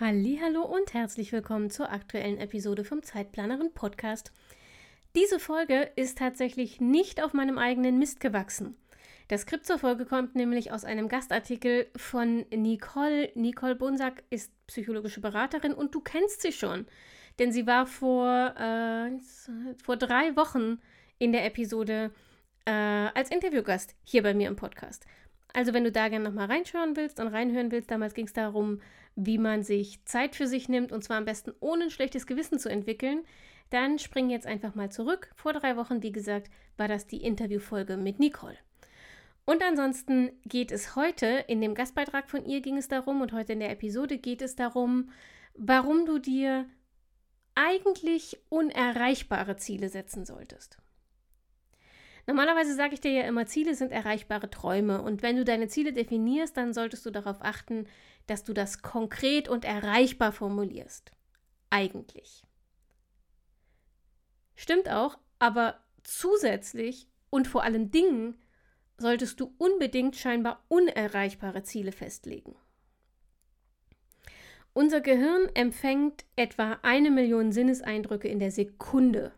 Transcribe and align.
Hallo 0.00 0.62
und 0.62 0.94
herzlich 0.94 1.32
willkommen 1.32 1.70
zur 1.70 1.90
aktuellen 1.90 2.38
Episode 2.38 2.84
vom 2.84 3.02
Zeitplanerin 3.02 3.74
Podcast. 3.74 4.30
Diese 5.16 5.40
Folge 5.40 5.90
ist 5.96 6.18
tatsächlich 6.18 6.80
nicht 6.80 7.20
auf 7.20 7.32
meinem 7.32 7.58
eigenen 7.58 7.98
Mist 7.98 8.20
gewachsen. 8.20 8.76
Das 9.26 9.40
Skript 9.40 9.66
zur 9.66 9.80
Folge 9.80 10.06
kommt 10.06 10.36
nämlich 10.36 10.70
aus 10.70 10.84
einem 10.84 11.08
Gastartikel 11.08 11.88
von 11.96 12.46
Nicole. 12.54 13.32
Nicole 13.34 13.74
Bunsack 13.74 14.22
ist 14.30 14.52
psychologische 14.68 15.20
Beraterin 15.20 15.74
und 15.74 15.92
du 15.96 16.00
kennst 16.00 16.42
sie 16.42 16.52
schon, 16.52 16.86
denn 17.40 17.50
sie 17.50 17.66
war 17.66 17.84
vor, 17.84 18.54
äh, 18.56 19.10
vor 19.82 19.96
drei 19.96 20.36
Wochen 20.36 20.78
in 21.18 21.32
der 21.32 21.44
Episode 21.44 22.12
äh, 22.66 22.70
als 22.70 23.32
Interviewgast 23.32 23.96
hier 24.04 24.22
bei 24.22 24.32
mir 24.32 24.46
im 24.46 24.54
Podcast. 24.54 25.06
Also 25.54 25.72
wenn 25.72 25.82
du 25.82 25.90
da 25.90 26.08
gerne 26.08 26.24
nochmal 26.24 26.46
reinschauen 26.46 26.96
willst 26.96 27.18
und 27.18 27.28
reinhören 27.28 27.72
willst, 27.72 27.90
damals 27.90 28.14
ging 28.14 28.26
es 28.26 28.32
darum, 28.32 28.80
wie 29.20 29.36
man 29.36 29.64
sich 29.64 30.04
Zeit 30.04 30.36
für 30.36 30.46
sich 30.46 30.68
nimmt 30.68 30.92
und 30.92 31.02
zwar 31.02 31.16
am 31.16 31.24
besten 31.24 31.52
ohne 31.58 31.84
ein 31.84 31.90
schlechtes 31.90 32.24
Gewissen 32.24 32.60
zu 32.60 32.68
entwickeln, 32.68 33.24
dann 33.70 33.98
spring 33.98 34.30
jetzt 34.30 34.46
einfach 34.46 34.76
mal 34.76 34.92
zurück. 34.92 35.32
Vor 35.34 35.52
drei 35.52 35.76
Wochen, 35.76 36.04
wie 36.04 36.12
gesagt, 36.12 36.50
war 36.76 36.86
das 36.86 37.08
die 37.08 37.22
Interviewfolge 37.22 37.96
mit 37.96 38.20
Nicole. 38.20 38.56
Und 39.44 39.62
ansonsten 39.64 40.30
geht 40.44 40.70
es 40.70 40.94
heute, 40.94 41.44
in 41.48 41.60
dem 41.60 41.74
Gastbeitrag 41.74 42.30
von 42.30 42.44
ihr 42.44 42.60
ging 42.60 42.76
es 42.76 42.86
darum 42.86 43.20
und 43.20 43.32
heute 43.32 43.54
in 43.54 43.60
der 43.60 43.72
Episode 43.72 44.18
geht 44.18 44.40
es 44.40 44.54
darum, 44.54 45.10
warum 45.54 46.06
du 46.06 46.18
dir 46.18 46.66
eigentlich 47.56 48.38
unerreichbare 48.50 49.56
Ziele 49.56 49.88
setzen 49.88 50.24
solltest. 50.24 50.78
Normalerweise 52.28 52.74
sage 52.74 52.94
ich 52.94 53.00
dir 53.00 53.10
ja 53.10 53.22
immer, 53.22 53.46
Ziele 53.46 53.74
sind 53.74 53.90
erreichbare 53.90 54.50
Träume. 54.50 55.02
Und 55.02 55.22
wenn 55.22 55.36
du 55.36 55.44
deine 55.44 55.66
Ziele 55.66 55.92
definierst, 55.92 56.56
dann 56.56 56.74
solltest 56.74 57.04
du 57.06 57.10
darauf 57.10 57.38
achten, 57.40 57.86
dass 58.28 58.44
du 58.44 58.52
das 58.52 58.82
konkret 58.82 59.48
und 59.48 59.64
erreichbar 59.64 60.32
formulierst. 60.32 61.10
Eigentlich. 61.70 62.44
Stimmt 64.54 64.88
auch, 64.88 65.18
aber 65.38 65.80
zusätzlich 66.04 67.08
und 67.30 67.48
vor 67.48 67.62
allen 67.64 67.90
Dingen 67.90 68.36
solltest 68.96 69.40
du 69.40 69.54
unbedingt 69.58 70.16
scheinbar 70.16 70.64
unerreichbare 70.68 71.62
Ziele 71.62 71.92
festlegen. 71.92 72.56
Unser 74.72 75.00
Gehirn 75.00 75.48
empfängt 75.54 76.24
etwa 76.36 76.78
eine 76.82 77.10
Million 77.10 77.52
Sinneseindrücke 77.52 78.28
in 78.28 78.38
der 78.38 78.50
Sekunde. 78.50 79.32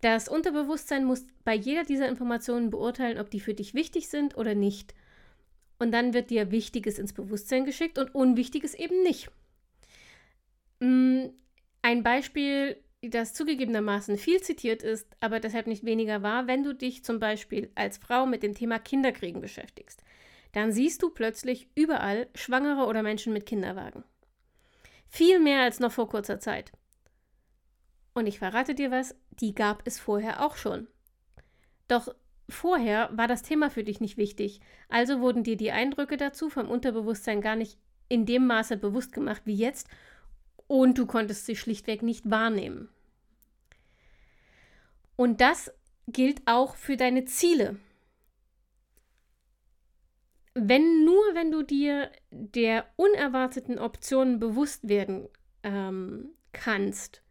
Das 0.00 0.28
Unterbewusstsein 0.28 1.04
muss 1.04 1.26
bei 1.44 1.54
jeder 1.54 1.84
dieser 1.84 2.08
Informationen 2.08 2.70
beurteilen, 2.70 3.18
ob 3.18 3.30
die 3.30 3.40
für 3.40 3.54
dich 3.54 3.74
wichtig 3.74 4.08
sind 4.08 4.36
oder 4.36 4.54
nicht. 4.54 4.94
Und 5.78 5.92
dann 5.92 6.14
wird 6.14 6.30
dir 6.30 6.50
Wichtiges 6.50 6.98
ins 6.98 7.12
Bewusstsein 7.12 7.64
geschickt 7.64 7.98
und 7.98 8.14
Unwichtiges 8.14 8.74
eben 8.74 9.02
nicht. 9.02 9.30
Mm, 10.80 11.26
ein 11.82 12.02
Beispiel, 12.02 12.82
das 13.02 13.34
zugegebenermaßen 13.34 14.16
viel 14.18 14.40
zitiert 14.40 14.82
ist, 14.82 15.06
aber 15.20 15.40
deshalb 15.40 15.66
nicht 15.66 15.84
weniger 15.84 16.22
wahr, 16.22 16.46
wenn 16.46 16.62
du 16.62 16.74
dich 16.74 17.04
zum 17.04 17.18
Beispiel 17.18 17.70
als 17.74 17.98
Frau 17.98 18.26
mit 18.26 18.42
dem 18.42 18.54
Thema 18.54 18.78
Kinderkriegen 18.78 19.40
beschäftigst, 19.40 20.02
dann 20.52 20.72
siehst 20.72 21.02
du 21.02 21.10
plötzlich 21.10 21.68
überall 21.74 22.28
Schwangere 22.34 22.86
oder 22.86 23.02
Menschen 23.02 23.32
mit 23.32 23.46
Kinderwagen. 23.46 24.04
Viel 25.08 25.38
mehr 25.38 25.62
als 25.62 25.80
noch 25.80 25.92
vor 25.92 26.08
kurzer 26.08 26.40
Zeit. 26.40 26.72
Und 28.14 28.26
ich 28.26 28.38
verrate 28.38 28.74
dir 28.74 28.90
was, 28.90 29.14
die 29.30 29.54
gab 29.54 29.86
es 29.86 30.00
vorher 30.00 30.44
auch 30.44 30.56
schon. 30.56 30.88
Doch 31.86 32.08
vorher 32.48 33.10
war 33.12 33.28
das 33.28 33.42
Thema 33.42 33.70
für 33.70 33.84
dich 33.84 34.00
nicht 34.00 34.16
wichtig, 34.16 34.60
also 34.88 35.20
wurden 35.20 35.42
dir 35.42 35.56
die 35.56 35.72
Eindrücke 35.72 36.16
dazu 36.16 36.48
vom 36.48 36.68
Unterbewusstsein 36.68 37.40
gar 37.40 37.56
nicht 37.56 37.78
in 38.08 38.26
dem 38.26 38.46
Maße 38.46 38.76
bewusst 38.76 39.12
gemacht 39.12 39.42
wie 39.44 39.54
jetzt 39.54 39.88
und 40.66 40.98
du 40.98 41.06
konntest 41.06 41.46
sie 41.46 41.56
schlichtweg 41.56 42.02
nicht 42.02 42.30
wahrnehmen. 42.30 42.88
Und 45.16 45.40
das 45.40 45.72
gilt 46.06 46.42
auch 46.46 46.76
für 46.76 46.96
deine 46.96 47.24
Ziele. 47.24 47.78
Wenn 50.54 51.04
nur, 51.04 51.22
wenn 51.34 51.50
du 51.50 51.62
dir 51.62 52.10
der 52.30 52.86
unerwarteten 52.96 53.78
Optionen 53.78 54.38
bewusst 54.38 54.88
werden 54.88 55.28
ähm, 55.62 56.30
kannst 56.52 57.22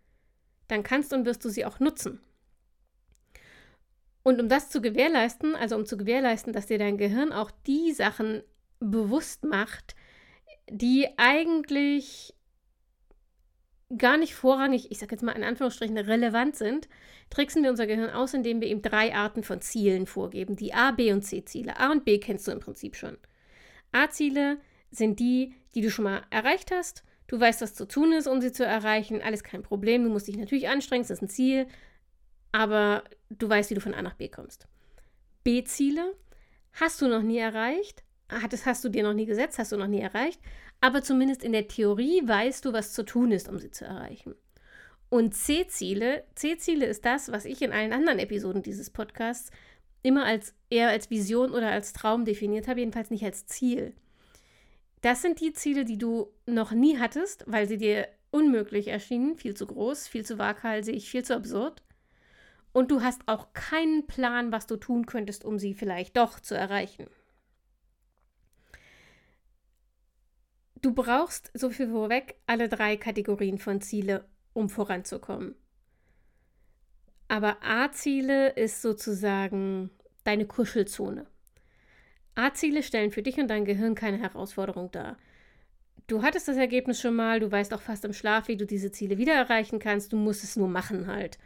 dann 0.67 0.83
kannst 0.83 1.13
und 1.13 1.25
wirst 1.25 1.43
du 1.45 1.49
sie 1.49 1.65
auch 1.65 1.79
nutzen. 1.79 2.19
Und 4.25 4.41
um 4.41 4.49
das 4.49 4.71
zu 4.71 4.81
gewährleisten, 4.81 5.55
also 5.55 5.75
um 5.75 5.85
zu 5.85 5.97
gewährleisten, 5.97 6.51
dass 6.51 6.65
dir 6.65 6.79
dein 6.79 6.97
Gehirn 6.97 7.31
auch 7.31 7.51
die 7.67 7.93
Sachen 7.93 8.41
bewusst 8.79 9.43
macht, 9.43 9.95
die 10.67 11.07
eigentlich 11.17 12.33
gar 13.95 14.17
nicht 14.17 14.33
vorrangig, 14.33 14.89
ich 14.89 14.97
sage 14.97 15.11
jetzt 15.11 15.21
mal 15.21 15.33
in 15.33 15.43
Anführungsstrichen, 15.43 15.95
relevant 15.95 16.55
sind, 16.55 16.89
tricksen 17.29 17.61
wir 17.61 17.69
unser 17.69 17.85
Gehirn 17.85 18.09
aus, 18.09 18.33
indem 18.33 18.61
wir 18.61 18.67
ihm 18.67 18.81
drei 18.81 19.13
Arten 19.13 19.43
von 19.43 19.61
Zielen 19.61 20.07
vorgeben. 20.07 20.55
Die 20.55 20.73
A, 20.73 20.89
B 20.89 21.13
und 21.13 21.21
C-Ziele. 21.21 21.79
A 21.79 21.91
und 21.91 22.03
B 22.03 22.17
kennst 22.17 22.47
du 22.47 22.51
im 22.51 22.59
Prinzip 22.59 22.95
schon. 22.95 23.19
A-Ziele 23.91 24.57
sind 24.89 25.19
die, 25.19 25.53
die 25.75 25.81
du 25.81 25.91
schon 25.91 26.05
mal 26.05 26.23
erreicht 26.31 26.71
hast 26.71 27.03
Du 27.27 27.39
weißt, 27.39 27.61
was 27.61 27.73
zu 27.73 27.87
tun 27.87 28.11
ist, 28.13 28.27
um 28.27 28.39
sie 28.39 28.51
zu 28.51 28.65
erreichen. 28.65 29.21
Alles 29.21 29.43
kein 29.43 29.63
Problem. 29.63 30.03
Du 30.03 30.09
musst 30.09 30.27
dich 30.27 30.37
natürlich 30.37 30.67
anstrengen, 30.67 31.03
das 31.03 31.11
ist 31.11 31.21
ein 31.21 31.29
Ziel. 31.29 31.67
Aber 32.55 33.03
du 33.29 33.49
weißt, 33.49 33.69
wie 33.69 33.73
du 33.73 33.81
von 33.81 33.93
A 33.93 34.01
nach 34.01 34.13
B 34.13 34.29
kommst. 34.29 34.65
B-Ziele 35.43 36.15
hast 36.71 37.01
du 37.01 37.07
noch 37.09 37.21
nie 37.21 37.37
erreicht. 37.37 38.01
Das 38.49 38.65
hast 38.65 38.81
du 38.85 38.87
dir 38.87 39.03
noch 39.03 39.13
nie 39.13 39.25
gesetzt, 39.25 39.59
hast 39.59 39.73
du 39.73 39.77
noch 39.77 39.87
nie 39.87 39.99
erreicht. 39.99 40.39
Aber 40.79 41.03
zumindest 41.03 41.43
in 41.43 41.51
der 41.51 41.67
Theorie 41.67 42.25
weißt 42.25 42.63
du, 42.63 42.71
was 42.71 42.93
zu 42.93 43.03
tun 43.03 43.33
ist, 43.33 43.49
um 43.49 43.59
sie 43.59 43.71
zu 43.71 43.83
erreichen. 43.83 44.35
Und 45.09 45.35
C-Ziele, 45.35 46.23
C-Ziele 46.35 46.85
ist 46.85 47.03
das, 47.03 47.29
was 47.29 47.43
ich 47.43 47.61
in 47.61 47.73
allen 47.73 47.91
anderen 47.91 48.19
Episoden 48.19 48.63
dieses 48.63 48.89
Podcasts 48.89 49.51
immer 50.01 50.23
als 50.23 50.53
eher 50.69 50.87
als 50.87 51.09
Vision 51.09 51.51
oder 51.51 51.71
als 51.71 51.91
Traum 51.91 52.23
definiert 52.23 52.69
habe, 52.69 52.79
jedenfalls 52.79 53.09
nicht 53.09 53.25
als 53.25 53.47
Ziel. 53.47 53.93
Das 55.01 55.21
sind 55.21 55.41
die 55.41 55.51
Ziele, 55.51 55.83
die 55.83 55.97
du 55.97 56.31
noch 56.45 56.71
nie 56.71 56.99
hattest, 56.99 57.43
weil 57.47 57.67
sie 57.67 57.77
dir 57.77 58.07
unmöglich 58.31 58.87
erschienen, 58.87 59.35
viel 59.35 59.55
zu 59.55 59.67
groß, 59.67 60.07
viel 60.07 60.25
zu 60.25 60.37
waghalsig, 60.37 61.09
viel 61.09 61.25
zu 61.25 61.35
absurd. 61.35 61.81
Und 62.75 62.91
du 62.91 63.01
hast 63.01 63.21
auch 63.27 63.53
keinen 63.53 64.05
Plan, 64.05 64.51
was 64.51 64.67
du 64.67 64.75
tun 64.75 65.05
könntest, 65.05 65.45
um 65.45 65.59
sie 65.59 65.73
vielleicht 65.73 66.17
doch 66.17 66.41
zu 66.41 66.55
erreichen. 66.55 67.07
Du 70.81 70.93
brauchst, 70.93 71.51
so 71.53 71.69
viel 71.69 71.87
vorweg, 71.87 72.35
alle 72.47 72.67
drei 72.67 72.97
Kategorien 72.97 73.59
von 73.59 73.79
Ziele, 73.79 74.25
um 74.51 74.67
voranzukommen. 74.67 75.55
Aber 77.29 77.63
A-Ziele 77.63 78.49
ist 78.49 78.81
sozusagen 78.81 79.89
deine 80.25 80.45
Kuschelzone. 80.45 81.27
A-Ziele 82.35 82.83
stellen 82.83 83.11
für 83.11 83.23
dich 83.23 83.37
und 83.37 83.47
dein 83.47 83.63
Gehirn 83.63 83.95
keine 83.95 84.17
Herausforderung 84.17 84.91
dar. 84.91 85.17
Du 86.07 86.23
hattest 86.23 86.49
das 86.49 86.57
Ergebnis 86.57 86.99
schon 86.99 87.15
mal, 87.15 87.39
du 87.39 87.49
weißt 87.49 87.73
auch 87.73 87.81
fast 87.81 88.03
im 88.03 88.11
Schlaf, 88.11 88.49
wie 88.49 88.57
du 88.57 88.65
diese 88.65 88.91
Ziele 88.91 89.17
wieder 89.17 89.33
erreichen 89.33 89.79
kannst, 89.79 90.11
du 90.11 90.17
musst 90.17 90.43
es 90.43 90.57
nur 90.57 90.67
machen 90.67 91.07
halt. 91.07 91.39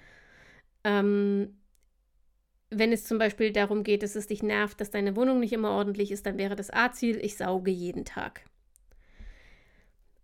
Ähm, 0.90 1.56
wenn 2.72 2.92
es 2.92 3.04
zum 3.04 3.20
Beispiel 3.20 3.52
darum 3.52 3.84
geht, 3.84 4.02
dass 4.02 4.16
es 4.16 4.28
dich 4.28 4.42
nervt, 4.42 4.82
dass 4.82 4.90
deine 4.90 5.16
Wohnung 5.16 5.40
nicht 5.40 5.54
immer 5.54 5.72
ordentlich 5.72 6.12
ist, 6.12 6.26
dann 6.26 6.38
wäre 6.38 6.56
das 6.56 6.72
A-Ziel, 6.72 7.18
ich 7.24 7.38
sauge 7.38 7.72
jeden 7.72 8.06
Tag. 8.06 8.42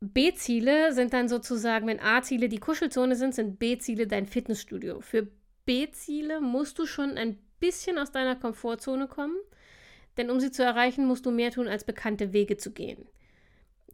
B-Ziele 0.02 0.94
sind 0.94 1.14
dann 1.14 1.28
sozusagen, 1.28 1.88
wenn 1.88 2.00
A-Ziele 2.00 2.50
die 2.50 2.60
Kuschelzone 2.60 3.16
sind, 3.16 3.34
sind 3.34 3.60
B-Ziele 3.60 4.08
dein 4.08 4.26
Fitnessstudio. 4.26 5.02
Für 5.02 5.28
B-Ziele 5.66 6.42
musst 6.42 6.78
du 6.80 6.86
schon 6.86 7.12
ein 7.18 7.40
bisschen 7.60 7.98
aus 7.98 8.12
deiner 8.12 8.36
Komfortzone 8.36 9.08
kommen. 9.08 9.38
Denn 10.18 10.30
um 10.30 10.40
sie 10.40 10.52
zu 10.52 10.64
erreichen, 10.64 11.06
musst 11.06 11.26
du 11.26 11.32
mehr 11.32 11.52
tun, 11.52 11.68
als 11.68 11.84
bekannte 11.84 12.34
Wege 12.34 12.58
zu 12.58 12.72
gehen. 12.72 13.08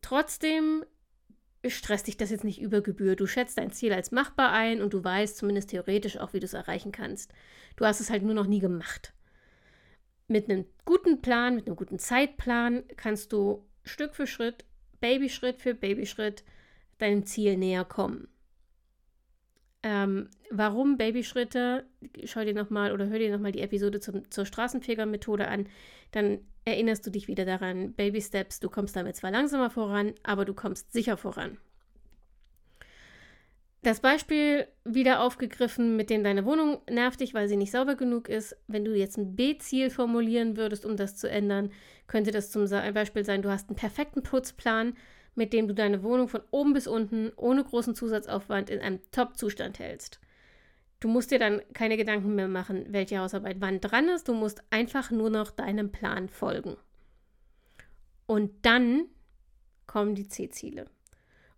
Trotzdem 0.02 0.86
stresst 1.70 2.08
dich 2.08 2.18
das 2.18 2.32
jetzt 2.32 2.44
nicht 2.44 2.62
über 2.62 2.82
Gebühr. 2.82 3.16
Du 3.16 3.28
schätzt 3.28 3.58
dein 3.58 3.72
Ziel 3.72 3.94
als 3.94 4.12
machbar 4.12 4.52
ein 4.52 4.82
und 4.82 4.94
du 4.94 5.04
weißt 5.04 5.38
zumindest 5.38 5.70
theoretisch 5.70 6.18
auch, 6.18 6.34
wie 6.34 6.40
du 6.40 6.46
es 6.46 6.54
erreichen 6.54 6.92
kannst. 6.92 7.34
Du 7.76 7.86
hast 7.86 8.00
es 8.00 8.10
halt 8.10 8.24
nur 8.24 8.34
noch 8.34 8.48
nie 8.48 8.60
gemacht. 8.60 9.14
Mit 10.28 10.50
einem 10.50 10.66
guten 10.86 11.22
Plan, 11.22 11.56
mit 11.56 11.68
einem 11.68 11.76
guten 11.76 12.00
Zeitplan 12.00 12.84
kannst 12.96 13.32
du 13.34 13.66
Stück 13.84 14.16
für 14.16 14.28
Schritt, 14.28 14.66
Babyschritt 15.00 15.62
für 15.62 15.74
Babyschritt 15.74 16.44
deinem 16.98 17.26
Ziel 17.26 17.58
näher 17.58 17.86
kommen. 17.86 18.28
Ähm, 19.84 20.30
warum 20.52 20.98
Babyschritte? 20.98 21.86
Schau 22.26 22.44
dir 22.44 22.54
nochmal 22.54 22.92
oder 22.92 23.08
hör 23.08 23.18
dir 23.18 23.32
nochmal 23.32 23.52
die 23.52 23.62
Episode 23.62 24.00
zum, 24.00 24.30
zur 24.30 24.46
Straßenfeger-Methode 24.46 25.48
an. 25.48 25.68
Dann 26.12 26.40
erinnerst 26.66 27.06
du 27.06 27.10
dich 27.10 27.28
wieder 27.28 27.46
daran. 27.46 27.94
Baby 27.94 28.22
Steps, 28.22 28.60
du 28.60 28.70
kommst 28.70 28.96
damit 28.96 29.16
zwar 29.16 29.32
langsamer 29.32 29.70
voran, 29.70 30.14
aber 30.24 30.46
du 30.46 30.54
kommst 30.54 30.94
sicher 30.94 31.18
voran. 31.18 31.58
Das 33.84 34.00
Beispiel 34.00 34.68
wieder 34.86 35.22
aufgegriffen, 35.22 35.96
mit 35.96 36.12
dem 36.12 36.24
deine 36.24 36.46
Wohnung 36.46 36.82
nervt 36.88 37.20
dich, 37.20 37.34
weil 37.34 37.48
sie 37.48 37.58
nicht 37.58 37.72
sauber 37.72 37.96
genug 37.96 38.30
ist. 38.30 38.56
Wenn 38.68 38.86
du 38.86 38.96
jetzt 38.96 39.18
ein 39.18 39.36
B-Ziel 39.36 39.90
formulieren 39.90 40.56
würdest, 40.56 40.86
um 40.86 40.96
das 40.96 41.16
zu 41.16 41.28
ändern, 41.28 41.72
könnte 42.06 42.30
das 42.30 42.52
zum 42.52 42.70
Beispiel 42.70 43.26
sein, 43.26 43.42
du 43.42 43.50
hast 43.50 43.70
einen 43.70 43.78
perfekten 43.78 44.22
Putzplan, 44.22 44.94
mit 45.36 45.54
dem 45.54 45.68
du 45.68 45.74
deine 45.74 46.04
Wohnung 46.04 46.28
von 46.28 46.42
oben 46.52 46.74
bis 46.74 46.88
unten 46.88 47.32
ohne 47.36 47.64
großen 47.64 47.96
Zusatzaufwand 47.96 48.70
in 48.70 48.80
einem 48.80 49.00
Top-Zustand 49.12 49.80
hältst. 49.80 50.20
Du 51.00 51.08
musst 51.08 51.32
dir 51.32 51.40
dann 51.40 51.62
keine 51.74 51.98
Gedanken 51.98 52.36
mehr 52.36 52.48
machen, 52.48 52.86
welche 52.90 53.18
Hausarbeit 53.18 53.58
wann 53.60 53.82
dran 53.82 54.08
ist. 54.10 54.28
Du 54.28 54.34
musst 54.34 54.62
einfach 54.70 55.10
nur 55.10 55.30
noch 55.30 55.50
deinem 55.52 55.92
Plan 55.92 56.30
folgen. 56.30 56.78
Und 58.28 58.52
dann 58.62 59.06
kommen 59.88 60.16
die 60.16 60.28
C-Ziele. 60.28 60.86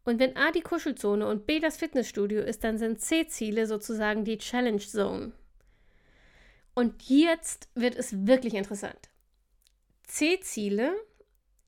Und 0.05 0.19
wenn 0.19 0.35
A 0.37 0.51
die 0.51 0.61
Kuschelzone 0.61 1.27
und 1.27 1.45
B 1.45 1.59
das 1.59 1.77
Fitnessstudio 1.77 2.41
ist, 2.41 2.63
dann 2.63 2.77
sind 2.77 2.99
C-Ziele 2.99 3.67
sozusagen 3.67 4.25
die 4.25 4.37
Challenge 4.37 4.79
Zone. 4.79 5.33
Und 6.73 7.03
jetzt 7.03 7.69
wird 7.75 7.95
es 7.95 8.25
wirklich 8.25 8.53
interessant. 8.53 9.09
C-Ziele 10.07 10.93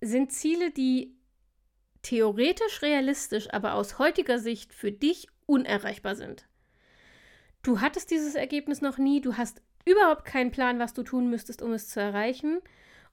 sind 0.01 0.31
Ziele, 0.31 0.71
die 0.71 1.15
theoretisch 2.05 2.81
realistisch, 2.81 3.51
aber 3.53 3.73
aus 3.73 3.99
heutiger 3.99 4.39
Sicht 4.39 4.73
für 4.73 4.91
dich 4.91 5.27
unerreichbar 5.45 6.15
sind. 6.15 6.47
Du 7.63 7.81
hattest 7.81 8.11
dieses 8.11 8.35
Ergebnis 8.35 8.81
noch 8.81 8.97
nie, 8.97 9.21
du 9.21 9.37
hast 9.37 9.61
überhaupt 9.85 10.25
keinen 10.25 10.51
Plan, 10.51 10.79
was 10.79 10.93
du 10.93 11.03
tun 11.03 11.29
müsstest, 11.29 11.61
um 11.61 11.73
es 11.73 11.89
zu 11.89 11.99
erreichen 11.99 12.61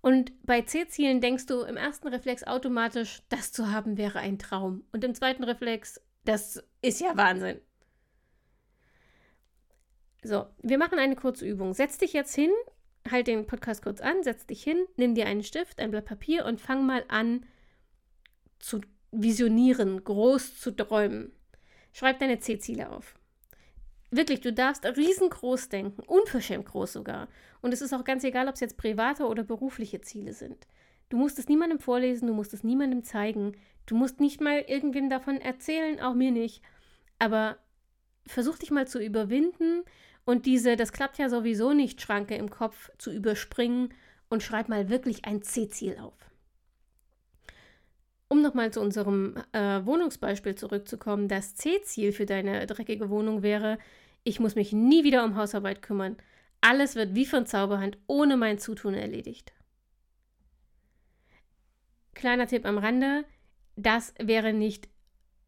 und 0.03 0.33
bei 0.45 0.63
C-Zielen 0.63 1.21
denkst 1.21 1.47
du 1.47 1.61
im 1.61 1.77
ersten 1.77 2.09
Reflex 2.09 2.43
automatisch, 2.43 3.23
das 3.29 3.53
zu 3.53 3.71
haben 3.71 3.97
wäre 3.97 4.19
ein 4.19 4.39
Traum. 4.39 4.85
Und 4.93 5.05
im 5.05 5.15
zweiten 5.15 5.45
Reflex, 5.45 6.01
das 6.25 6.63
ist 6.83 7.01
ja 7.01 7.17
Wahnsinn. 7.17 7.61
So, 10.25 10.47
wir 10.61 10.77
machen 10.77 10.99
eine 10.99 11.15
kurze 11.15 11.47
Übung. 11.47 11.73
Setz 11.73 11.99
dich 11.99 12.13
jetzt 12.13 12.35
hin, 12.35 12.51
halt 13.09 13.29
den 13.29 13.47
Podcast 13.47 13.83
kurz 13.83 14.01
an, 14.01 14.25
setz 14.25 14.45
dich 14.45 14.63
hin, 14.63 14.85
nimm 14.97 15.15
dir 15.15 15.27
einen 15.27 15.45
Stift, 15.45 15.79
ein 15.79 15.93
Blatt 15.93 16.07
Papier 16.07 16.47
und 16.47 16.61
fang 16.61 16.85
mal 16.85 17.05
an 17.07 17.47
zu 18.63 18.81
visionieren, 19.11 20.03
groß 20.03 20.59
zu 20.59 20.71
träumen. 20.71 21.33
Schreib 21.93 22.19
deine 22.19 22.39
C-Ziele 22.39 22.91
auf. 22.91 23.15
Wirklich, 24.11 24.41
du 24.41 24.53
darfst 24.53 24.85
riesengroß 24.85 25.69
denken, 25.69 26.03
unverschämt 26.03 26.67
groß 26.67 26.95
sogar. 26.95 27.29
Und 27.61 27.73
es 27.73 27.83
ist 27.83 27.93
auch 27.93 28.05
ganz 28.05 28.25
egal, 28.25 28.49
ob 28.49 28.55
es 28.55 28.61
jetzt 28.61 28.77
private 28.77 29.27
oder 29.27 29.43
berufliche 29.43 30.01
Ziele 30.01 30.33
sind. 30.33 30.67
Du 31.09 31.17
musst 31.17 31.39
es 31.39 31.49
niemandem 31.49 31.79
vorlesen, 31.79 32.27
du 32.27 32.35
musst 32.35 32.55
es 32.55 32.65
niemandem 32.65 33.05
zeigen, 33.05 33.53
du 33.87 33.97
musst 33.97 34.21
nicht 34.21 34.41
mal 34.41 34.65
irgendwem 34.67 35.11
davon 35.11 35.41
erzählen, 35.41 36.01
auch 36.01 36.15
mir 36.15 36.31
nicht. 36.31 36.63
Aber 37.19 37.59
versuch 38.27 38.59
dich 38.59 38.71
mal 38.71 38.87
zu 38.87 39.03
überwinden 39.03 39.83
und 40.25 40.47
diese, 40.47 40.77
das 40.77 40.93
klappt 40.93 41.19
ja 41.19 41.29
sowieso 41.29 41.73
nicht, 41.73 42.01
Schranke 42.01 42.35
im 42.37 42.51
Kopf 42.51 42.91
zu 42.99 43.13
überspringen 43.13 43.93
und 44.31 44.43
schreib 44.43 44.69
mal 44.69 44.89
wirklich 44.89 45.25
ein 45.25 45.43
C-Ziel 45.43 45.99
auf. 45.99 46.32
Um 48.33 48.41
nochmal 48.41 48.73
zu 48.73 48.81
unserem 48.81 49.35
äh, 49.53 49.85
Wohnungsbeispiel 49.85 50.55
zurückzukommen, 50.55 51.29
das 51.29 51.55
C-Ziel 51.55 52.13
für 52.13 52.25
deine 52.25 52.67
dreckige 52.67 53.11
Wohnung 53.11 53.43
wäre, 53.43 53.77
ich 54.25 54.41
muss 54.41 54.55
mich 54.55 54.73
nie 54.73 55.05
wieder 55.05 55.23
um 55.23 55.37
Hausarbeit 55.37 55.83
kümmern. 55.83 56.17
Alles 56.63 56.95
wird 56.95 57.15
wie 57.15 57.27
von 57.27 57.45
Zauberhand 57.45 57.99
ohne 58.07 58.39
mein 58.39 58.57
Zutun 58.57 58.95
erledigt. 58.95 59.53
Kleiner 62.15 62.47
Tipp 62.47 62.65
am 62.65 62.79
Rande, 62.79 63.27
das 63.77 64.15
wäre 64.19 64.55
nicht 64.55 64.89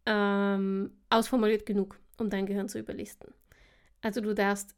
ähm, 0.04 0.90
ausformuliert 1.08 1.64
genug, 1.64 1.98
um 2.18 2.28
dein 2.28 2.44
Gehirn 2.44 2.68
zu 2.68 2.78
überlisten. 2.78 3.32
Also 4.02 4.20
du 4.20 4.34
darfst 4.34 4.74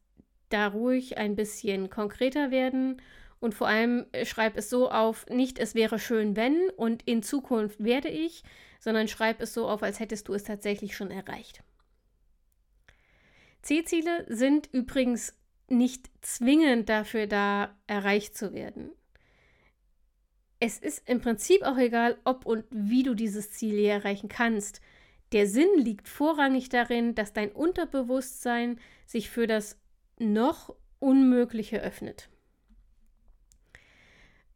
da 0.51 0.69
ruhig 0.69 1.19
ein 1.19 1.35
bisschen 1.35 1.91
konkreter 1.91 2.53
werden 2.53 3.03
und 3.41 3.55
vor 3.55 3.69
allem 3.69 4.07
schreib 4.25 4.57
es 4.57 4.71
so 4.71 4.91
auf, 4.91 5.27
nicht 5.27 5.59
es 5.59 5.75
wäre 5.75 5.99
schön, 5.99 6.37
wenn 6.37 6.71
und 6.77 7.03
in 7.03 7.23
Zukunft 7.23 7.83
werde 7.83 8.09
ich, 8.09 8.43
sondern 8.81 9.09
schreib 9.09 9.41
es 9.41 9.53
so 9.53 9.69
auf, 9.69 9.83
als 9.83 10.01
hättest 10.01 10.29
du 10.29 10.35
es 10.35 10.45
tatsächlich 10.45 10.97
schon 10.97 11.11
erreicht. 11.11 11.63
C-Ziele 13.63 14.25
sind 14.29 14.69
übrigens 14.73 15.35
nicht 15.69 16.09
zwingend 16.21 16.89
dafür 16.89 17.27
da, 17.27 17.75
erreicht 17.87 18.37
zu 18.37 18.53
werden. 18.53 18.93
Es 20.61 20.79
ist 20.79 21.09
im 21.09 21.21
Prinzip 21.21 21.63
auch 21.63 21.77
egal, 21.77 22.17
ob 22.25 22.47
und 22.47 22.65
wie 22.71 23.03
du 23.03 23.15
dieses 23.15 23.51
Ziel 23.51 23.75
je 23.75 23.89
erreichen 23.89 24.29
kannst. 24.29 24.81
Der 25.33 25.47
Sinn 25.47 25.69
liegt 25.77 26.09
vorrangig 26.09 26.69
darin, 26.69 27.15
dass 27.15 27.33
dein 27.33 27.51
Unterbewusstsein 27.51 28.79
sich 29.05 29.29
für 29.29 29.47
das 29.47 29.77
noch 30.19 30.75
Unmögliche 30.99 31.83
öffnet. 31.83 32.31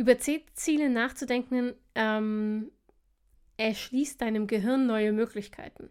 Über 0.01 0.19
C-Ziele 0.19 0.89
nachzudenken 0.89 1.75
ähm, 1.95 2.73
erschließt 3.59 4.23
deinem 4.23 4.47
Gehirn 4.47 4.87
neue 4.87 5.13
Möglichkeiten. 5.13 5.91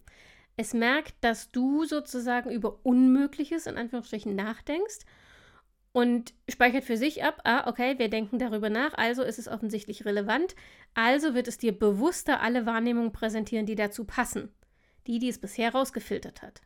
Es 0.58 0.74
merkt, 0.74 1.14
dass 1.22 1.52
du 1.52 1.86
sozusagen 1.86 2.50
über 2.50 2.84
Unmögliches 2.84 3.68
in 3.68 3.78
Anführungsstrichen 3.78 4.36
nachdenkst 4.36 5.02
und 5.92 6.34
speichert 6.50 6.86
für 6.86 6.98
sich 6.98 7.24
ab, 7.24 7.42
ah, 7.44 7.68
okay, 7.70 8.00
wir 8.00 8.10
denken 8.10 8.40
darüber 8.40 8.72
nach, 8.72 8.96
also 8.96 9.22
ist 9.22 9.38
es 9.38 9.48
offensichtlich 9.48 10.06
relevant, 10.06 10.56
also 10.96 11.36
wird 11.36 11.48
es 11.48 11.60
dir 11.60 11.78
bewusster 11.78 12.42
alle 12.42 12.66
Wahrnehmungen 12.66 13.12
präsentieren, 13.12 13.68
die 13.68 13.76
dazu 13.76 14.06
passen, 14.06 14.50
die, 15.06 15.20
die 15.20 15.30
es 15.30 15.38
bisher 15.38 15.72
rausgefiltert 15.72 16.42
hat. 16.42 16.62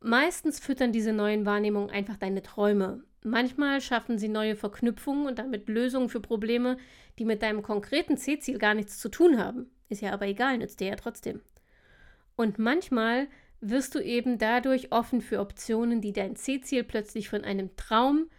Meistens 0.00 0.58
füttern 0.58 0.90
diese 0.90 1.12
neuen 1.12 1.46
Wahrnehmungen 1.46 1.90
einfach 1.90 2.16
deine 2.16 2.42
Träume. 2.42 3.04
Manchmal 3.22 3.80
schaffen 3.80 4.18
sie 4.18 4.28
neue 4.28 4.56
Verknüpfungen 4.56 5.26
und 5.26 5.38
damit 5.38 5.68
Lösungen 5.68 6.08
für 6.08 6.20
Probleme, 6.20 6.78
die 7.18 7.26
mit 7.26 7.42
deinem 7.42 7.62
konkreten 7.62 8.16
C-Ziel 8.16 8.58
gar 8.58 8.74
nichts 8.74 8.98
zu 8.98 9.10
tun 9.10 9.38
haben. 9.38 9.70
Ist 9.88 10.00
ja 10.00 10.12
aber 10.12 10.26
egal, 10.26 10.58
nützt 10.58 10.80
dir 10.80 10.88
ja 10.88 10.96
trotzdem. 10.96 11.42
Und 12.36 12.58
manchmal 12.58 13.28
wirst 13.60 13.94
du 13.94 13.98
eben 13.98 14.38
dadurch 14.38 14.92
offen 14.92 15.20
für 15.20 15.40
Optionen, 15.40 16.00
die 16.00 16.14
dein 16.14 16.36
C-Ziel 16.36 16.82
plötzlich 16.84 17.28
von 17.28 17.44
einem 17.44 17.76
Traum 17.76 18.30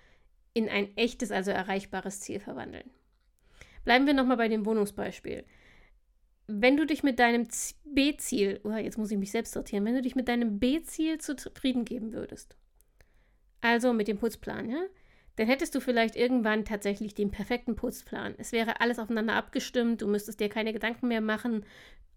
in 0.53 0.67
ein 0.67 0.97
echtes, 0.97 1.31
also 1.31 1.51
erreichbares 1.51 2.19
Ziel 2.21 2.39
verwandeln. 2.39 2.89
Bleiben 3.83 4.07
wir 4.07 4.13
nochmal 4.13 4.37
bei 4.37 4.47
dem 4.47 4.65
Wohnungsbeispiel. 4.65 5.43
Wenn 6.47 6.75
du 6.75 6.85
dich 6.85 7.03
mit 7.03 7.19
deinem 7.19 7.47
B-Ziel, 7.85 8.59
oh, 8.63 8.71
jetzt 8.71 8.97
muss 8.97 9.11
ich 9.11 9.17
mich 9.17 9.31
selbst 9.31 9.53
sortieren, 9.53 9.85
wenn 9.85 9.95
du 9.95 10.01
dich 10.01 10.15
mit 10.15 10.27
deinem 10.27 10.59
B-Ziel 10.59 11.19
zufrieden 11.19 11.85
geben 11.85 12.13
würdest, 12.13 12.55
also 13.61 13.93
mit 13.93 14.07
dem 14.07 14.17
Putzplan, 14.17 14.69
ja, 14.69 14.81
dann 15.37 15.47
hättest 15.47 15.73
du 15.73 15.79
vielleicht 15.79 16.15
irgendwann 16.15 16.65
tatsächlich 16.65 17.13
den 17.13 17.31
perfekten 17.31 17.75
Putzplan. 17.75 18.35
Es 18.37 18.51
wäre 18.51 18.81
alles 18.81 18.99
aufeinander 18.99 19.35
abgestimmt, 19.35 20.01
du 20.01 20.07
müsstest 20.07 20.39
dir 20.39 20.49
keine 20.49 20.73
Gedanken 20.73 21.07
mehr 21.07 21.21
machen, 21.21 21.65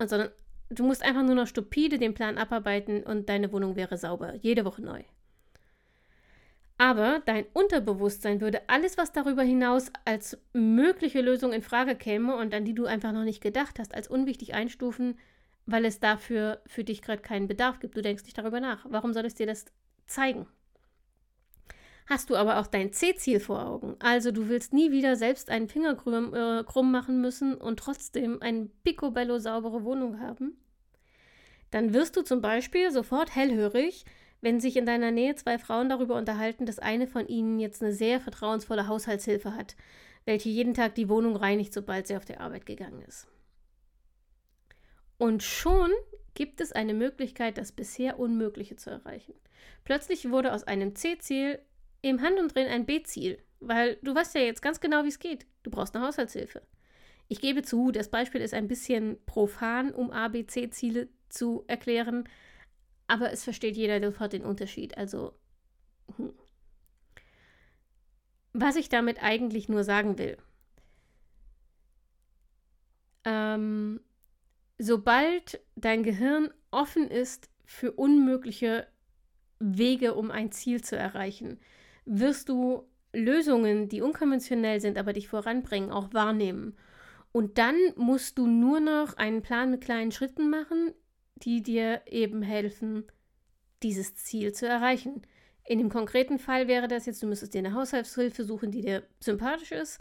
sondern 0.04 0.30
Du 0.70 0.82
musst 0.82 1.02
einfach 1.02 1.22
nur 1.22 1.34
noch 1.34 1.46
stupide 1.46 1.98
den 1.98 2.14
Plan 2.14 2.38
abarbeiten 2.38 3.02
und 3.02 3.28
deine 3.28 3.52
Wohnung 3.52 3.76
wäre 3.76 3.98
sauber, 3.98 4.34
jede 4.36 4.64
Woche 4.64 4.82
neu. 4.82 5.02
Aber 6.76 7.22
dein 7.24 7.46
Unterbewusstsein 7.52 8.40
würde 8.40 8.68
alles, 8.68 8.98
was 8.98 9.12
darüber 9.12 9.42
hinaus 9.42 9.92
als 10.04 10.38
mögliche 10.52 11.20
Lösung 11.20 11.52
in 11.52 11.62
Frage 11.62 11.94
käme 11.94 12.34
und 12.34 12.52
an 12.52 12.64
die 12.64 12.74
du 12.74 12.86
einfach 12.86 13.12
noch 13.12 13.22
nicht 13.22 13.40
gedacht 13.40 13.78
hast, 13.78 13.94
als 13.94 14.08
unwichtig 14.08 14.54
einstufen, 14.54 15.18
weil 15.66 15.84
es 15.84 16.00
dafür 16.00 16.60
für 16.66 16.82
dich 16.82 17.00
gerade 17.00 17.22
keinen 17.22 17.46
Bedarf 17.46 17.78
gibt. 17.78 17.96
Du 17.96 18.02
denkst 18.02 18.24
nicht 18.24 18.36
darüber 18.36 18.58
nach. 18.58 18.84
Warum 18.88 19.12
soll 19.12 19.24
es 19.24 19.36
dir 19.36 19.46
das 19.46 19.66
zeigen? 20.06 20.48
Hast 22.06 22.28
du 22.28 22.36
aber 22.36 22.58
auch 22.58 22.66
dein 22.66 22.92
C-Ziel 22.92 23.40
vor 23.40 23.64
Augen, 23.64 23.96
also 23.98 24.30
du 24.30 24.48
willst 24.48 24.74
nie 24.74 24.90
wieder 24.90 25.16
selbst 25.16 25.48
einen 25.48 25.68
Finger 25.68 25.94
krumm, 25.94 26.34
äh, 26.34 26.62
krumm 26.64 26.92
machen 26.92 27.20
müssen 27.22 27.54
und 27.54 27.78
trotzdem 27.78 28.42
eine 28.42 28.68
picobello 28.84 29.38
saubere 29.38 29.84
Wohnung 29.84 30.20
haben, 30.20 30.58
dann 31.70 31.94
wirst 31.94 32.16
du 32.16 32.22
zum 32.22 32.42
Beispiel 32.42 32.90
sofort 32.90 33.34
hellhörig, 33.34 34.04
wenn 34.42 34.60
sich 34.60 34.76
in 34.76 34.84
deiner 34.84 35.10
Nähe 35.10 35.34
zwei 35.34 35.58
Frauen 35.58 35.88
darüber 35.88 36.16
unterhalten, 36.16 36.66
dass 36.66 36.78
eine 36.78 37.06
von 37.06 37.26
ihnen 37.26 37.58
jetzt 37.58 37.82
eine 37.82 37.94
sehr 37.94 38.20
vertrauensvolle 38.20 38.86
Haushaltshilfe 38.86 39.56
hat, 39.56 39.74
welche 40.26 40.50
jeden 40.50 40.74
Tag 40.74 40.94
die 40.94 41.08
Wohnung 41.08 41.34
reinigt, 41.36 41.72
sobald 41.72 42.06
sie 42.06 42.16
auf 42.16 42.26
der 42.26 42.42
Arbeit 42.42 42.66
gegangen 42.66 43.02
ist. 43.02 43.26
Und 45.16 45.42
schon 45.42 45.90
gibt 46.34 46.60
es 46.60 46.72
eine 46.72 46.92
Möglichkeit, 46.92 47.56
das 47.56 47.72
bisher 47.72 48.18
Unmögliche 48.18 48.76
zu 48.76 48.90
erreichen. 48.90 49.34
Plötzlich 49.84 50.30
wurde 50.30 50.52
aus 50.52 50.64
einem 50.64 50.94
C-Ziel 50.94 51.58
im 52.04 52.20
Handumdrehen 52.20 52.68
ein 52.68 52.84
B-Ziel, 52.84 53.38
weil 53.60 53.96
du 54.02 54.14
weißt 54.14 54.34
ja 54.34 54.42
jetzt 54.42 54.60
ganz 54.60 54.80
genau, 54.80 55.04
wie 55.04 55.08
es 55.08 55.18
geht. 55.18 55.46
Du 55.62 55.70
brauchst 55.70 55.96
eine 55.96 56.06
Haushaltshilfe. 56.06 56.62
Ich 57.28 57.40
gebe 57.40 57.62
zu, 57.62 57.90
das 57.92 58.10
Beispiel 58.10 58.42
ist 58.42 58.52
ein 58.52 58.68
bisschen 58.68 59.16
profan, 59.24 59.90
um 59.90 60.10
A, 60.10 60.28
B, 60.28 60.46
C-Ziele 60.46 61.08
zu 61.30 61.64
erklären, 61.66 62.28
aber 63.06 63.32
es 63.32 63.42
versteht 63.42 63.76
jeder 63.76 64.00
sofort 64.06 64.34
den 64.34 64.44
Unterschied. 64.44 64.98
Also, 64.98 65.32
hm. 66.16 66.34
was 68.52 68.76
ich 68.76 68.90
damit 68.90 69.22
eigentlich 69.22 69.70
nur 69.70 69.82
sagen 69.82 70.18
will, 70.18 70.36
ähm, 73.24 74.00
sobald 74.76 75.58
dein 75.74 76.02
Gehirn 76.02 76.52
offen 76.70 77.08
ist 77.10 77.48
für 77.64 77.92
unmögliche 77.92 78.86
Wege, 79.58 80.14
um 80.14 80.30
ein 80.30 80.52
Ziel 80.52 80.84
zu 80.84 80.96
erreichen, 80.96 81.58
wirst 82.06 82.48
du 82.48 82.88
Lösungen, 83.12 83.88
die 83.88 84.02
unkonventionell 84.02 84.80
sind, 84.80 84.98
aber 84.98 85.12
dich 85.12 85.28
voranbringen, 85.28 85.90
auch 85.90 86.12
wahrnehmen. 86.12 86.76
Und 87.32 87.58
dann 87.58 87.76
musst 87.96 88.38
du 88.38 88.46
nur 88.46 88.80
noch 88.80 89.16
einen 89.16 89.42
Plan 89.42 89.70
mit 89.70 89.80
kleinen 89.80 90.12
Schritten 90.12 90.50
machen, 90.50 90.92
die 91.36 91.62
dir 91.62 92.02
eben 92.06 92.42
helfen, 92.42 93.04
dieses 93.82 94.14
Ziel 94.14 94.52
zu 94.52 94.66
erreichen. 94.66 95.22
In 95.64 95.78
dem 95.78 95.88
konkreten 95.88 96.38
Fall 96.38 96.68
wäre 96.68 96.88
das 96.88 97.06
jetzt, 97.06 97.22
du 97.22 97.26
müsstest 97.26 97.54
dir 97.54 97.58
eine 97.58 97.74
Haushaltshilfe 97.74 98.44
suchen, 98.44 98.70
die 98.70 98.82
dir 98.82 99.02
sympathisch 99.18 99.72
ist. 99.72 99.98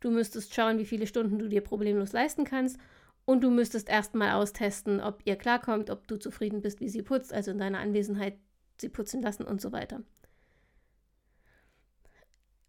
Du 0.00 0.10
müsstest 0.10 0.54
schauen, 0.54 0.78
wie 0.78 0.86
viele 0.86 1.06
Stunden 1.06 1.38
du 1.38 1.48
dir 1.48 1.60
problemlos 1.60 2.12
leisten 2.12 2.44
kannst. 2.44 2.78
Und 3.24 3.44
du 3.44 3.50
müsstest 3.50 3.88
erstmal 3.88 4.32
austesten, 4.32 5.00
ob 5.00 5.20
ihr 5.24 5.36
klarkommt, 5.36 5.90
ob 5.90 6.08
du 6.08 6.16
zufrieden 6.16 6.60
bist, 6.60 6.80
wie 6.80 6.88
sie 6.88 7.02
putzt, 7.02 7.32
also 7.32 7.52
in 7.52 7.58
deiner 7.58 7.78
Anwesenheit 7.78 8.36
sie 8.80 8.88
putzen 8.88 9.22
lassen 9.22 9.44
und 9.44 9.60
so 9.60 9.70
weiter. 9.70 10.02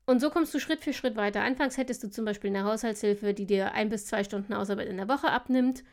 Und 0.06 0.20
so 0.20 0.30
kommst 0.30 0.54
du 0.54 0.60
Schritt 0.60 0.82
für 0.82 0.94
Schritt 0.94 1.16
weiter. 1.16 1.42
Anfangs 1.44 1.78
hättest 1.78 2.04
du 2.04 2.10
zum 2.10 2.26
Beispiel 2.26 2.50
eine 2.50 2.66
Haushaltshilfe, 2.66 3.34
die 3.34 3.46
dir 3.46 3.74
ein 3.74 3.90
bis 3.90 4.06
zwei 4.06 4.24
Stunden 4.24 4.54
Ausarbeit 4.54 4.88
in 4.88 4.98
der 4.98 5.08
Woche 5.08 5.30
abnimmt. 5.30 5.84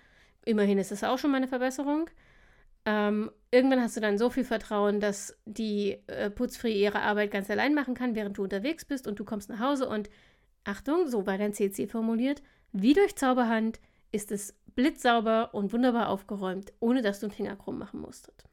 Immerhin 0.45 0.79
ist 0.79 0.91
das 0.91 1.05
auch 1.05 1.19
schon 1.19 1.31
mal 1.31 1.37
eine 1.37 1.49
Verbesserung. 1.49 2.11
Ähm, 2.87 3.31
irgendwann 3.51 3.83
hast 3.83 3.97
du 3.97 4.01
dann 4.01 4.19
so 4.19 4.31
viel 4.31 4.45
Vertrauen, 4.45 5.01
dass 5.01 5.37
die 5.45 5.99
äh, 6.07 6.31
Putzfree 6.31 6.73
ihre 6.73 7.03
Arbeit 7.03 7.31
ganz 7.31 7.51
allein 7.51 7.75
machen 7.75 7.95
kann, 7.95 8.15
während 8.15 8.39
du 8.39 8.43
unterwegs 8.43 8.85
bist 8.85 9.07
und 9.07 9.21
du 9.21 9.25
kommst 9.25 9.51
nach 9.51 9.61
Hause 9.61 9.89
und 9.89 10.09
Achtung, 10.65 11.09
so 11.09 11.27
war 11.27 11.39
dein 11.39 11.53
CC 11.53 11.87
formuliert, 11.87 12.43
wie 12.73 12.95
durch 12.95 13.17
Zauberhand 13.17 13.81
ist 14.13 14.33
es 14.33 14.55
blitzsauber 14.75 15.55
und 15.55 15.73
wunderbar 15.73 16.09
aufgeräumt, 16.09 16.73
ohne 16.81 17.03
dass 17.03 17.21
du 17.21 17.27
einen 17.27 17.35
Finger 17.35 17.57
krumm 17.57 17.79
machen 17.79 18.01
musstest. 18.01 18.50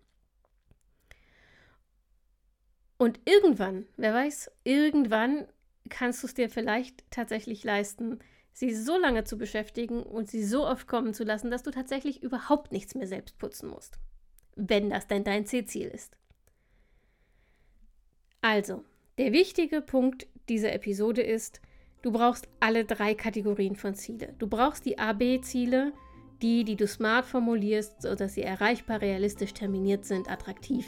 Und 2.98 3.20
irgendwann, 3.26 3.86
wer 3.96 4.14
weiß, 4.14 4.52
irgendwann 4.64 5.48
kannst 5.90 6.24
du 6.24 6.28
es 6.28 6.34
dir 6.34 6.50
vielleicht 6.50 7.10
tatsächlich 7.12 7.64
leisten, 7.64 8.20
sie 8.54 8.74
so 8.74 8.98
lange 8.98 9.24
zu 9.24 9.38
beschäftigen 9.38 10.02
und 10.02 10.30
sie 10.30 10.44
so 10.44 10.66
oft 10.66 10.88
kommen 10.88 11.14
zu 11.14 11.24
lassen, 11.24 11.52
dass 11.52 11.64
du 11.64 11.72
tatsächlich 11.72 12.24
überhaupt 12.24 12.72
nichts 12.72 12.96
mehr 12.96 13.08
selbst 13.08 13.38
putzen 13.38 13.70
musst. 13.70 14.00
Wenn 14.56 14.90
das 14.90 15.08
denn 15.08 15.24
dein 15.24 15.46
Zielziel 15.46 15.88
ist. 15.88 16.18
Also, 18.42 18.84
der 19.20 19.32
wichtige 19.32 19.82
Punkt 19.82 20.28
dieser 20.50 20.74
Episode 20.74 21.22
ist, 21.22 21.62
du 22.02 22.12
brauchst 22.12 22.48
alle 22.60 22.86
drei 22.86 23.14
Kategorien 23.14 23.76
von 23.76 23.94
Ziele. 23.94 24.34
Du 24.40 24.48
brauchst 24.48 24.86
die 24.86 24.98
AB-Ziele, 24.98 25.94
die, 26.42 26.64
die 26.64 26.76
du 26.76 26.88
smart 26.88 27.26
formulierst, 27.26 28.02
sodass 28.02 28.34
sie 28.34 28.44
erreichbar, 28.44 29.02
realistisch 29.02 29.54
terminiert 29.54 30.06
sind, 30.06 30.30
attraktiv 30.30 30.88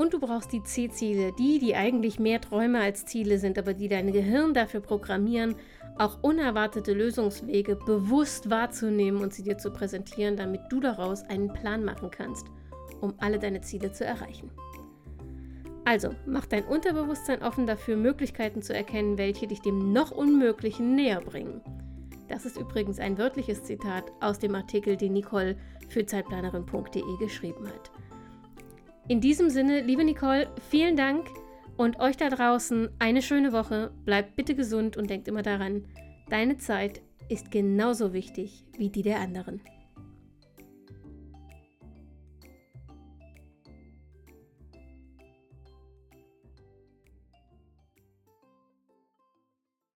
und 0.00 0.14
du 0.14 0.18
brauchst 0.18 0.50
die 0.52 0.62
C-Ziele, 0.62 1.32
die, 1.38 1.58
die 1.58 1.76
eigentlich 1.76 2.18
mehr 2.18 2.40
Träume 2.40 2.80
als 2.80 3.04
Ziele 3.04 3.38
sind, 3.38 3.58
aber 3.58 3.74
die 3.74 3.86
dein 3.86 4.12
Gehirn 4.12 4.54
dafür 4.54 4.80
programmieren, 4.80 5.56
auch 5.98 6.22
unerwartete 6.22 6.94
Lösungswege 6.94 7.76
bewusst 7.76 8.48
wahrzunehmen 8.48 9.20
und 9.20 9.34
sie 9.34 9.42
dir 9.42 9.58
zu 9.58 9.70
präsentieren, 9.70 10.38
damit 10.38 10.62
du 10.70 10.80
daraus 10.80 11.22
einen 11.24 11.52
Plan 11.52 11.84
machen 11.84 12.10
kannst, 12.10 12.46
um 13.02 13.12
alle 13.18 13.38
deine 13.38 13.60
Ziele 13.60 13.92
zu 13.92 14.06
erreichen. 14.06 14.50
Also, 15.84 16.14
mach 16.24 16.46
dein 16.46 16.64
Unterbewusstsein 16.64 17.42
offen 17.42 17.66
dafür, 17.66 17.96
Möglichkeiten 17.96 18.62
zu 18.62 18.74
erkennen, 18.74 19.18
welche 19.18 19.48
dich 19.48 19.60
dem 19.60 19.92
noch 19.92 20.12
Unmöglichen 20.12 20.94
näher 20.94 21.20
bringen. 21.20 21.60
Das 22.26 22.46
ist 22.46 22.56
übrigens 22.56 23.00
ein 23.00 23.18
wörtliches 23.18 23.64
Zitat 23.64 24.04
aus 24.20 24.38
dem 24.38 24.54
Artikel, 24.54 24.96
den 24.96 25.12
Nicole 25.12 25.58
für 25.90 26.06
Zeitplanerin.de 26.06 27.02
geschrieben 27.18 27.66
hat. 27.66 27.90
In 29.10 29.20
diesem 29.20 29.50
Sinne, 29.50 29.80
liebe 29.80 30.04
Nicole, 30.04 30.48
vielen 30.70 30.94
Dank 30.94 31.26
und 31.76 31.98
euch 31.98 32.16
da 32.16 32.28
draußen 32.28 32.90
eine 33.00 33.22
schöne 33.22 33.52
Woche. 33.52 33.90
Bleibt 34.04 34.36
bitte 34.36 34.54
gesund 34.54 34.96
und 34.96 35.10
denkt 35.10 35.26
immer 35.26 35.42
daran, 35.42 35.84
deine 36.28 36.58
Zeit 36.58 37.02
ist 37.28 37.50
genauso 37.50 38.12
wichtig 38.12 38.62
wie 38.78 38.88
die 38.88 39.02
der 39.02 39.18
anderen. 39.18 39.62